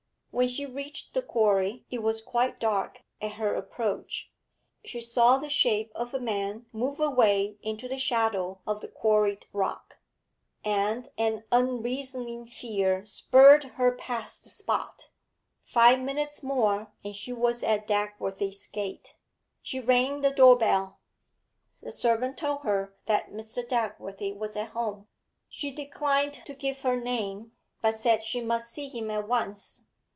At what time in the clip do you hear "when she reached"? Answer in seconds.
0.33-1.13